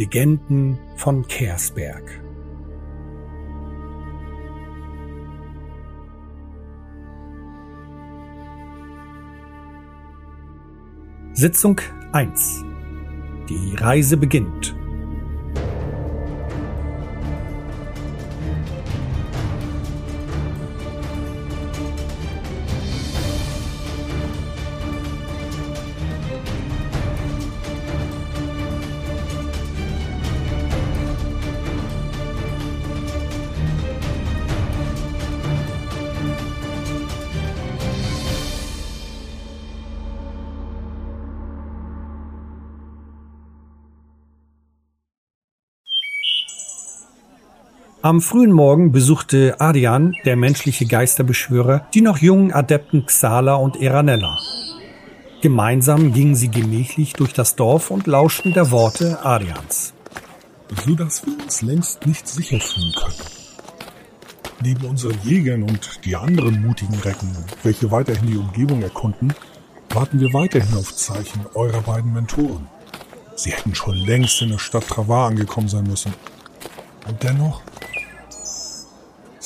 [0.00, 2.22] Legenden von Kersberg.
[11.34, 11.82] Sitzung
[12.12, 12.64] 1.
[13.50, 14.74] Die Reise beginnt.
[48.10, 54.36] Am frühen Morgen besuchte Arian, der menschliche Geisterbeschwörer, die noch jungen Adepten Xala und Eranella.
[55.42, 59.94] Gemeinsam gingen sie gemächlich durch das Dorf und lauschten der Worte Arians.
[60.84, 63.14] So dass wir uns längst nicht sicher fühlen können.
[64.60, 67.30] Neben unseren Jägern und die anderen mutigen Recken,
[67.62, 69.32] welche weiterhin die Umgebung erkunden,
[69.90, 72.66] warten wir weiterhin auf Zeichen eurer beiden Mentoren.
[73.36, 76.12] Sie hätten schon längst in der Stadt Travar angekommen sein müssen.
[77.06, 77.62] Und dennoch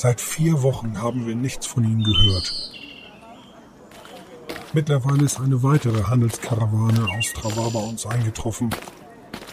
[0.05, 2.53] Seit vier Wochen haben wir nichts von ihnen gehört.
[4.71, 8.69] Mittlerweile ist eine weitere Handelskarawane aus Travar bei uns eingetroffen.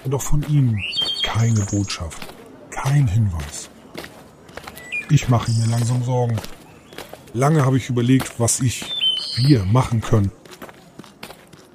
[0.04, 0.78] Und auch von ihnen
[1.22, 2.34] keine Botschaft,
[2.68, 3.70] kein Hinweis.
[5.08, 6.38] Ich mache mir langsam Sorgen.
[7.32, 8.84] Lange habe ich überlegt, was ich,
[9.36, 10.32] wir machen können.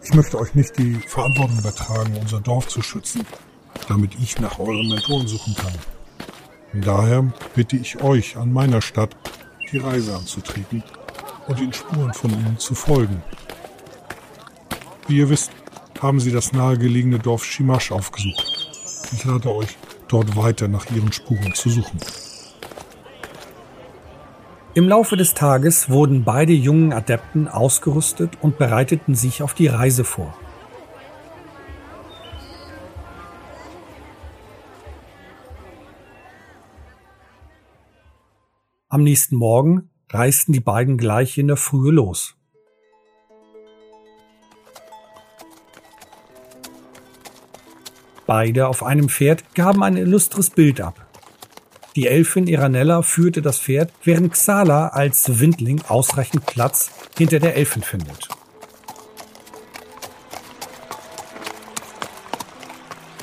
[0.04, 3.26] Ich möchte euch nicht die Verantwortung übertragen, unser Dorf zu schützen,
[3.88, 5.74] damit ich nach euren Mentoren suchen kann.
[6.82, 7.26] Daher
[7.56, 9.16] bitte ich euch an meiner Stadt,
[9.72, 10.84] die Reise anzutreten
[11.48, 13.22] und den Spuren von ihnen zu folgen.
[15.08, 15.52] Wie ihr wisst,
[16.02, 18.70] haben sie das nahegelegene Dorf Shimash aufgesucht.
[19.14, 19.78] Ich rate euch,
[20.08, 22.00] dort weiter nach ihren Spuren zu suchen.
[24.74, 30.04] Im Laufe des Tages wurden beide jungen Adepten ausgerüstet und bereiteten sich auf die Reise
[30.04, 30.38] vor.
[38.90, 42.38] Am nächsten Morgen reisten die beiden gleich in der Frühe los.
[48.26, 51.06] Beide auf einem Pferd gaben ein illustres Bild ab.
[51.98, 57.82] Die Elfin Iranella führte das Pferd, während Xala als Windling ausreichend Platz hinter der Elfin
[57.82, 58.30] findet.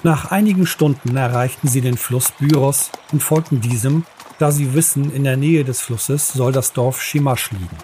[0.03, 4.05] Nach einigen Stunden erreichten sie den Fluss Byros und folgten diesem,
[4.39, 7.79] da sie wissen, in der Nähe des Flusses soll das Dorf Shimash liegen.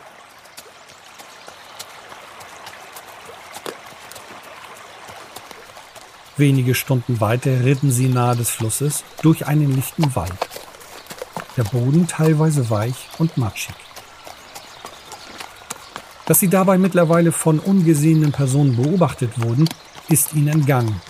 [6.37, 10.33] Wenige Stunden weiter ritten sie nahe des Flusses durch einen lichten Wald.
[11.56, 13.75] Der Boden teilweise weich und matschig.
[16.25, 19.69] Dass sie dabei mittlerweile von ungesehenen Personen beobachtet wurden,
[20.09, 21.00] ist ihnen entgangen.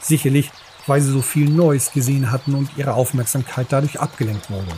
[0.00, 0.50] Sicherlich
[0.88, 4.72] weil sie so viel Neues gesehen hatten und ihre Aufmerksamkeit dadurch abgelenkt wurde.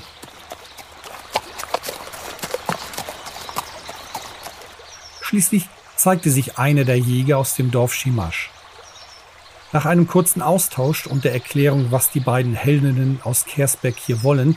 [5.22, 8.50] Schließlich zeigte sich einer der Jäger aus dem Dorf Shimash.
[9.72, 14.56] Nach einem kurzen Austausch und der Erklärung, was die beiden Heldinnen aus Kersbeck hier wollen,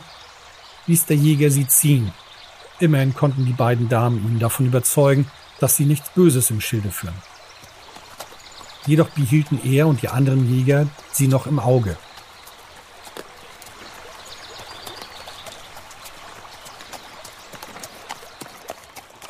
[0.88, 2.12] ließ der Jäger sie ziehen.
[2.80, 7.13] Immerhin konnten die beiden Damen ihn davon überzeugen, dass sie nichts Böses im Schilde führen.
[8.85, 11.97] Jedoch behielten er und die anderen Jäger sie noch im Auge.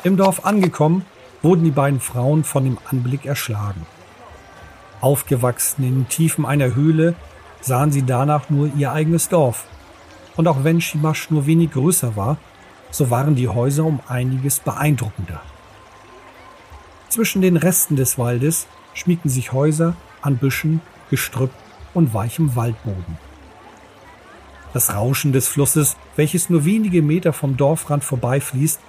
[0.02, 1.06] Im Dorf angekommen,
[1.42, 3.86] wurden die beiden Frauen von dem Anblick erschlagen.
[5.00, 7.14] Aufgewachsen in den Tiefen einer Höhle
[7.60, 9.66] sahen sie danach nur ihr eigenes Dorf.
[10.36, 12.38] Und auch wenn Shimash nur wenig größer war,
[12.90, 15.40] so waren die Häuser um einiges beeindruckender.
[17.08, 20.80] Zwischen den Resten des Waldes schmiegten sich Häuser an Büschen,
[21.10, 21.50] Gestrüpp
[21.92, 23.18] und weichem Waldboden.
[24.72, 28.80] Das Rauschen des Flusses, welches nur wenige Meter vom Dorfrand vorbeifließt,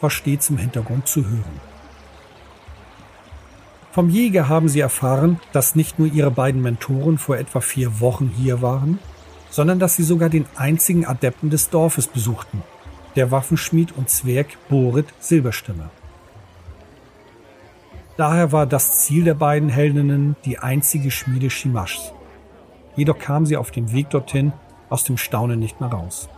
[0.00, 1.60] war stets im Hintergrund zu hören.
[3.92, 8.32] Vom Jäger haben sie erfahren, dass nicht nur ihre beiden Mentoren vor etwa vier Wochen
[8.36, 8.98] hier waren,
[9.50, 12.62] sondern dass sie sogar den einzigen Adepten des Dorfes besuchten,
[13.14, 15.90] der Waffenschmied und Zwerg Borit Silberstimme.
[18.16, 22.12] Daher war das Ziel der beiden Heldinnen die einzige Schmiede Shimashs.
[22.94, 24.52] Jedoch kam sie auf dem Weg dorthin
[24.88, 26.28] aus dem Staunen nicht mehr raus.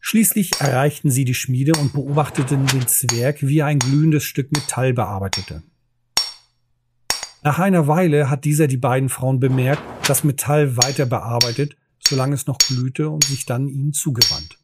[0.00, 4.92] Schließlich erreichten sie die Schmiede und beobachteten den Zwerg, wie er ein glühendes Stück Metall
[4.92, 5.62] bearbeitete.
[7.44, 11.76] Nach einer Weile hat dieser die beiden Frauen bemerkt, das Metall weiter bearbeitet,
[12.10, 14.58] solange es noch glühte und sich dann ihnen zugewandt.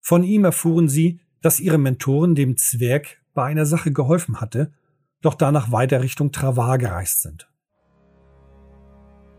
[0.00, 4.72] Von ihm erfuhren sie, dass ihre Mentorin dem Zwerg bei einer Sache geholfen hatte,
[5.20, 7.50] doch danach weiter Richtung Travar gereist sind.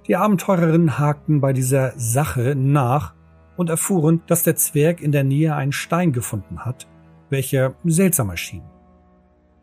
[0.08, 3.16] Die Abenteurerinnen hakten bei dieser Sache nach
[3.56, 6.88] und erfuhren, dass der Zwerg in der Nähe einen Stein gefunden hat,
[7.30, 8.64] welcher seltsam erschien.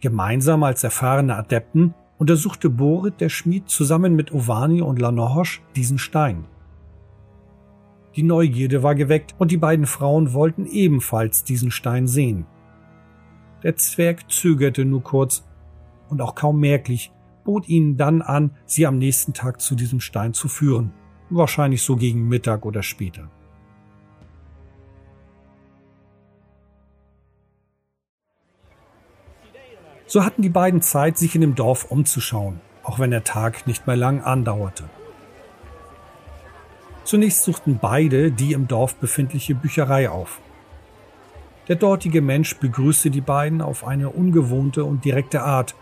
[0.00, 6.44] Gemeinsam als erfahrene Adepten untersuchte Borit der Schmied zusammen mit Ovani und Lanohosch diesen Stein.
[8.16, 12.46] Die Neugierde war geweckt und die beiden Frauen wollten ebenfalls diesen Stein sehen.
[13.62, 15.44] Der Zwerg zögerte nur kurz
[16.08, 17.12] und auch kaum merklich
[17.44, 20.92] bot ihnen dann an, sie am nächsten Tag zu diesem Stein zu führen,
[21.30, 23.30] wahrscheinlich so gegen Mittag oder später.
[30.06, 33.86] So hatten die beiden Zeit, sich in dem Dorf umzuschauen, auch wenn der Tag nicht
[33.86, 34.84] mehr lang andauerte.
[37.08, 40.42] Zunächst suchten beide die im Dorf befindliche Bücherei auf.
[41.66, 45.74] Der dortige Mensch begrüßte die beiden auf eine ungewohnte und direkte Art,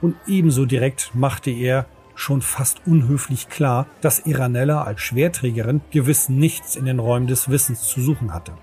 [0.00, 1.86] und ebenso direkt machte er
[2.16, 7.86] schon fast unhöflich klar, dass Iranella als Schwerträgerin gewiss nichts in den Räumen des Wissens
[7.86, 8.54] zu suchen hatte.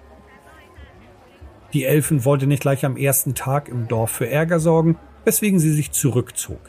[1.72, 5.72] Die Elfen wollte nicht gleich am ersten Tag im Dorf für Ärger sorgen, weswegen sie
[5.72, 6.60] sich zurückzog.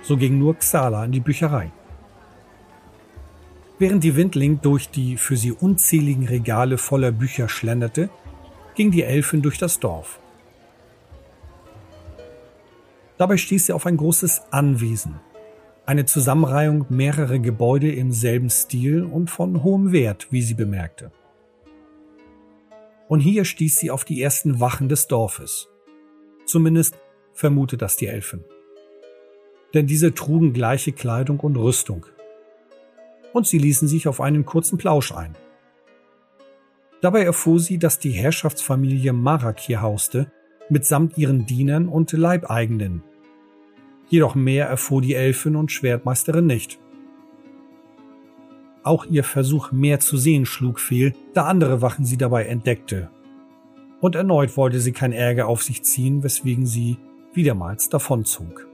[0.00, 1.72] So ging nur Xala in die Bücherei.
[3.78, 8.10] Während die Windling durch die für sie unzähligen Regale voller Bücher schlenderte,
[8.74, 10.20] ging die Elfin durch das Dorf.
[13.16, 15.20] Dabei stieß sie auf ein großes Anwesen,
[15.86, 21.10] eine Zusammenreihung mehrerer Gebäude im selben Stil und von hohem Wert, wie sie bemerkte
[23.08, 25.68] und hier stieß sie auf die ersten Wachen des Dorfes.
[26.44, 26.98] Zumindest
[27.32, 28.44] vermutet das die Elfen.
[29.74, 32.06] Denn diese trugen gleiche Kleidung und Rüstung.
[33.32, 35.36] Und sie ließen sich auf einen kurzen Plausch ein.
[37.00, 40.32] Dabei erfuhr sie, dass die Herrschaftsfamilie Marak hier hauste,
[40.68, 43.02] mitsamt ihren Dienern und Leibeigenen.
[44.08, 46.78] Jedoch mehr erfuhr die Elfin und Schwertmeisterin nicht.
[48.82, 53.10] Auch ihr Versuch, mehr zu sehen, schlug fehl, da andere Wachen sie dabei entdeckte.
[54.00, 56.96] Und erneut wollte sie kein Ärger auf sich ziehen, weswegen sie
[57.34, 58.67] wiedermals davonzog.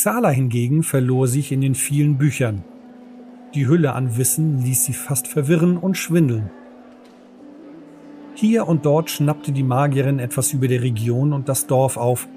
[0.00, 2.64] Xala hingegen verlor sich in den vielen Büchern.
[3.52, 6.48] Die Hülle an Wissen ließ sie fast verwirren und schwindeln.
[8.34, 12.28] Hier und dort schnappte die Magierin etwas über die Region und das Dorf auf,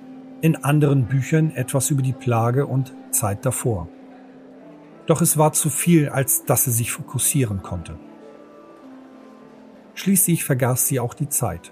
[0.42, 3.88] in anderen Büchern etwas über die Plage und Zeit davor.
[5.06, 7.98] Doch es war zu viel, als dass sie sich fokussieren konnte.
[9.94, 11.72] Schließlich vergaß sie auch die Zeit.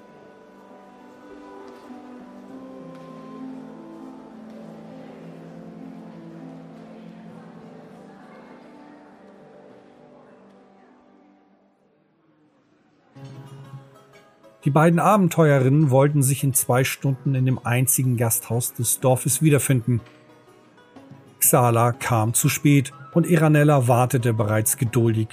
[14.64, 20.02] Die beiden Abenteuerinnen wollten sich in zwei Stunden in dem einzigen Gasthaus des Dorfes wiederfinden.
[21.40, 25.30] Xala kam zu spät und Iranella wartete bereits geduldig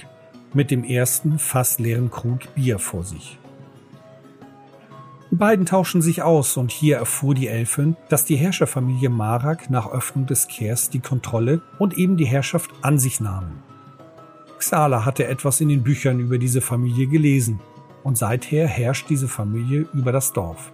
[0.53, 3.37] mit dem ersten fast leeren Krug Bier vor sich.
[5.29, 9.91] Die beiden tauschen sich aus und hier erfuhr die Elfin, dass die Herrscherfamilie Marak nach
[9.91, 13.61] Öffnung des Kehrs die Kontrolle und eben die Herrschaft an sich nahmen.
[14.57, 17.59] Xala hatte etwas in den Büchern über diese Familie gelesen
[18.03, 20.71] und seither herrscht diese Familie über das Dorf.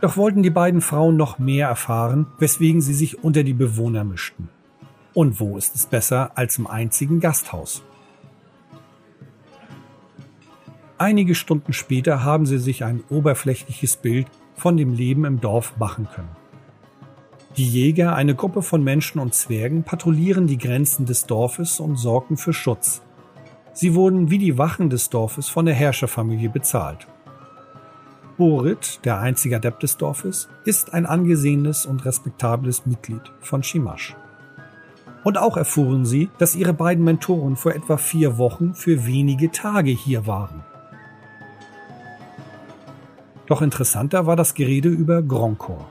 [0.00, 4.48] Doch wollten die beiden Frauen noch mehr erfahren, weswegen sie sich unter die Bewohner mischten.
[5.12, 7.82] Und wo ist es besser als im einzigen Gasthaus?
[10.98, 16.08] Einige Stunden später haben sie sich ein oberflächliches Bild von dem Leben im Dorf machen
[16.12, 16.36] können.
[17.56, 22.36] Die Jäger, eine Gruppe von Menschen und Zwergen, patrouillieren die Grenzen des Dorfes und sorgen
[22.36, 23.02] für Schutz,
[23.80, 27.06] Sie wurden wie die Wachen des Dorfes von der Herrscherfamilie bezahlt.
[28.36, 34.16] Borit, der einzige Adept des Dorfes, ist ein angesehenes und respektables Mitglied von Shimash.
[35.22, 39.92] Und auch erfuhren sie, dass ihre beiden Mentoren vor etwa vier Wochen für wenige Tage
[39.92, 40.64] hier waren.
[43.46, 45.86] Doch interessanter war das Gerede über Gronkor,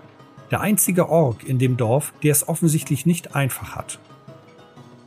[0.51, 3.97] der einzige Ork in dem Dorf, der es offensichtlich nicht einfach hat.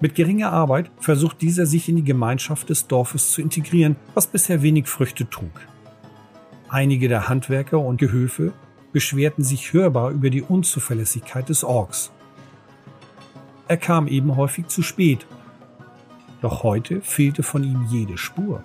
[0.03, 4.63] Mit geringer Arbeit versucht dieser sich in die Gemeinschaft des Dorfes zu integrieren, was bisher
[4.63, 5.53] wenig Früchte trug.
[6.71, 8.55] Einige der Handwerker und Gehöfe
[8.93, 12.13] beschwerten sich hörbar über die Unzuverlässigkeit des Orks.
[13.69, 15.27] Er kam eben häufig zu spät.
[16.41, 18.65] Doch heute fehlte von ihm jede Spur.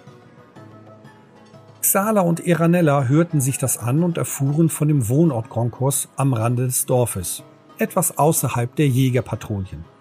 [1.82, 6.66] Xala und Eranella hörten sich das an und erfuhren von dem Wohnort Gronkos am Rande
[6.66, 7.44] des Dorfes,
[7.78, 9.95] etwas außerhalb der Jägerpatrouillen.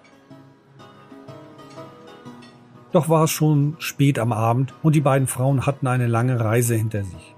[2.94, 6.76] Doch war es schon spät am Abend und die beiden Frauen hatten eine lange Reise
[6.76, 7.34] hinter sich.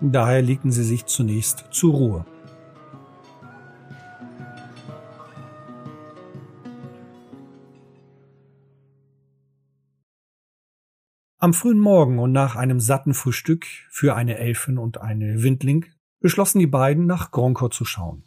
[0.00, 2.26] Daher legten sie sich zunächst zur Ruhe.
[11.38, 15.86] Am frühen Morgen und nach einem satten Frühstück für eine Elfin und eine Windling
[16.18, 18.25] beschlossen die beiden nach Gronkor zu schauen.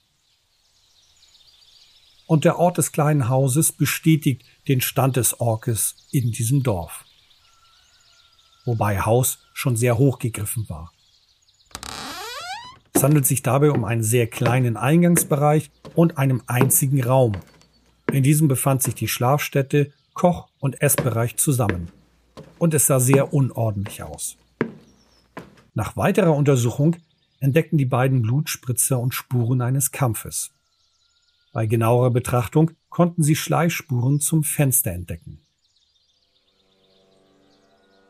[2.30, 7.04] Und der Ort des kleinen Hauses bestätigt den Stand des Orkes in diesem Dorf.
[8.66, 10.94] Wobei Haus schon sehr hoch gegriffen war.
[12.94, 17.32] Es handelt sich dabei um einen sehr kleinen Eingangsbereich und einem einzigen Raum.
[18.12, 21.92] In diesem befand sich die Schlafstätte, Koch- und Essbereich zusammen
[22.60, 24.38] und es sah sehr unordentlich aus.
[25.74, 26.96] Nach weiterer Untersuchung
[27.40, 30.52] entdeckten die beiden Blutspritzer und Spuren eines Kampfes.
[31.52, 35.42] Bei genauerer Betrachtung konnten sie Schleichspuren zum Fenster entdecken.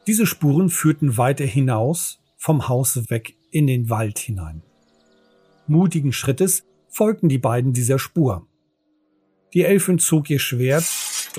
[0.08, 4.64] Diese Spuren führten weiter hinaus vom Haus weg in den Wald hinein.
[5.68, 8.48] Mutigen Schrittes folgten die beiden dieser Spur.
[9.54, 10.86] Die Elfin zog ihr Schwert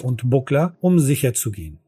[0.02, 1.78] und Buckler, um sicher zu gehen.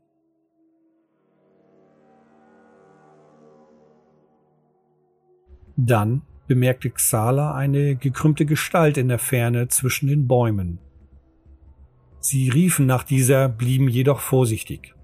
[5.76, 10.78] Dann bemerkte Xala eine gekrümmte Gestalt in der Ferne zwischen den Bäumen.
[12.20, 14.94] Sie riefen nach dieser, blieben jedoch vorsichtig.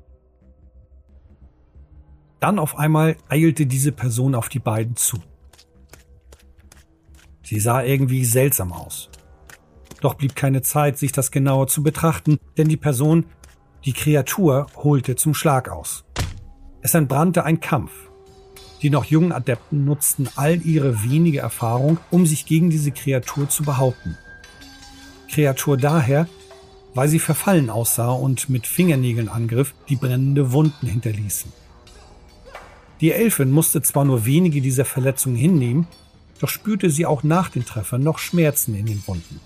[2.41, 5.19] Dann auf einmal eilte diese Person auf die beiden zu.
[7.43, 9.11] Sie sah irgendwie seltsam aus.
[10.01, 13.27] Doch blieb keine Zeit, sich das genauer zu betrachten, denn die Person,
[13.85, 16.05] die Kreatur, holte zum Schlag aus.
[16.83, 18.08] Es entbrannte ein Kampf.
[18.83, 23.65] Die noch jungen Adepten nutzten all ihre wenige Erfahrung, um sich gegen diese Kreatur zu
[23.65, 24.17] behaupten.
[25.31, 26.29] Kreatur daher,
[26.95, 31.53] weil sie verfallen aussah und mit Fingernägeln angriff, die brennende Wunden hinterließen.
[33.01, 35.87] Die Elfin musste zwar nur wenige dieser Verletzungen hinnehmen,
[36.41, 39.41] doch spürte sie auch nach den Treffern noch Schmerzen in den Wunden.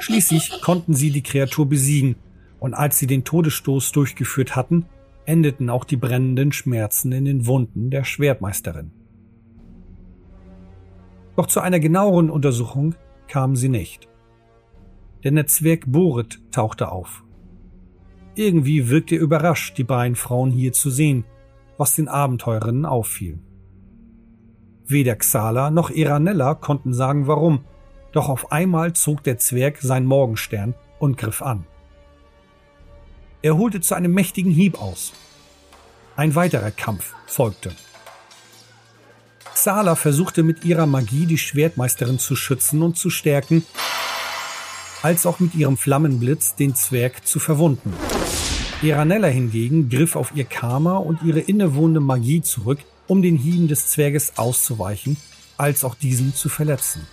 [0.00, 2.16] Schließlich konnten sie die Kreatur besiegen,
[2.60, 4.86] und als sie den Todesstoß durchgeführt hatten,
[5.26, 8.92] endeten auch die brennenden Schmerzen in den Wunden der Schwertmeisterin.
[11.36, 12.94] Doch zu einer genaueren Untersuchung
[13.28, 14.08] kamen sie nicht.
[15.24, 17.24] Denn der Zwerg Borit tauchte auf.
[18.34, 21.24] Irgendwie wirkte er überrascht, die beiden Frauen hier zu sehen,
[21.76, 23.38] was den Abenteurerinnen auffiel.
[24.86, 27.64] Weder Xala noch Eranella konnten sagen warum,
[28.12, 31.66] doch auf einmal zog der Zwerg sein Morgenstern und griff an.
[33.46, 35.12] Er holte zu einem mächtigen Hieb aus.
[36.16, 37.70] Ein weiterer Kampf folgte.
[39.54, 43.64] Xala versuchte mit ihrer Magie die Schwertmeisterin zu schützen und zu stärken,
[45.00, 47.94] als auch mit ihrem Flammenblitz den Zwerg zu verwunden.
[48.82, 53.86] Iranella hingegen griff auf ihr Karma und ihre innewohnende Magie zurück, um den Hieben des
[53.86, 55.18] Zwerges auszuweichen,
[55.56, 57.06] als auch diesen zu verletzen.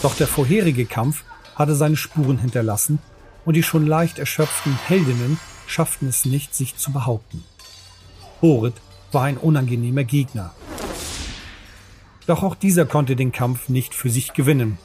[0.00, 1.22] Doch der vorherige Kampf
[1.54, 2.98] hatte seine Spuren hinterlassen
[3.44, 7.44] und die schon leicht erschöpften Heldinnen schafften es nicht, sich zu behaupten.
[8.40, 8.74] Borit
[9.12, 10.54] war ein unangenehmer Gegner.
[12.26, 14.78] Doch auch dieser konnte den Kampf nicht für sich gewinnen.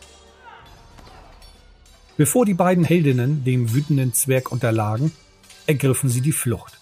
[2.18, 5.12] Bevor die beiden Heldinnen dem wütenden Zwerg unterlagen,
[5.68, 6.80] ergriffen sie die Flucht.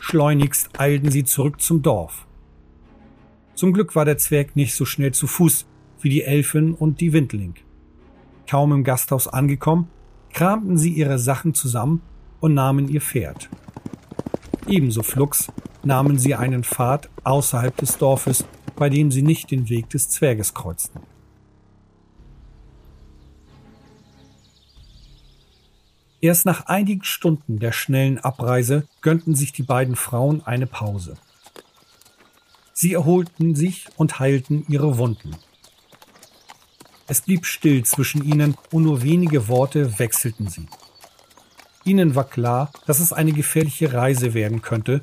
[0.00, 2.26] Schleunigst eilten sie zurück zum Dorf.
[3.54, 5.66] Zum Glück war der Zwerg nicht so schnell zu Fuß
[6.00, 7.54] wie die Elfin und die Windling.
[8.48, 9.88] Kaum im Gasthaus angekommen,
[10.32, 12.02] kramten sie ihre Sachen zusammen
[12.40, 13.48] und nahmen ihr Pferd.
[14.66, 15.48] Ebenso flugs
[15.82, 18.44] nahmen sie einen Pfad außerhalb des Dorfes,
[18.76, 21.00] bei dem sie nicht den Weg des Zwerges kreuzten.
[26.20, 31.16] Erst nach einigen Stunden der schnellen Abreise gönnten sich die beiden Frauen eine Pause.
[32.72, 35.36] Sie erholten sich und heilten ihre Wunden.
[37.06, 40.66] Es blieb still zwischen ihnen und nur wenige Worte wechselten sie.
[41.84, 45.02] Ihnen war klar, dass es eine gefährliche Reise werden könnte,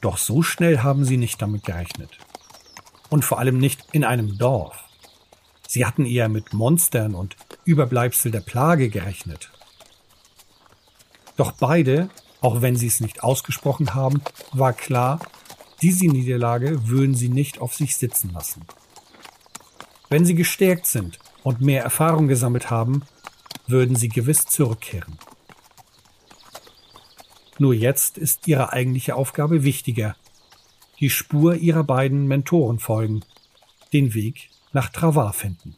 [0.00, 2.18] doch so schnell haben sie nicht damit gerechnet.
[3.08, 4.84] Und vor allem nicht in einem Dorf.
[5.66, 9.50] Sie hatten eher mit Monstern und Überbleibsel der Plage gerechnet.
[11.36, 15.20] Doch beide, auch wenn sie es nicht ausgesprochen haben, war klar,
[15.82, 18.66] diese Niederlage würden sie nicht auf sich sitzen lassen.
[20.08, 23.00] Wenn sie gestärkt sind und mehr Erfahrung gesammelt haben,
[23.66, 25.18] würden sie gewiss zurückkehren.
[27.58, 30.14] Nur jetzt ist ihre eigentliche Aufgabe wichtiger.
[31.00, 33.24] Die Spur ihrer beiden Mentoren folgen,
[33.94, 35.74] den Weg nach Travar finden.